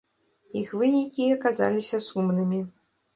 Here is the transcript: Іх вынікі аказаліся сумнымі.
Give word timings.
Іх 0.61 0.69
вынікі 0.79 1.27
аказаліся 1.35 1.97
сумнымі. 2.07 2.63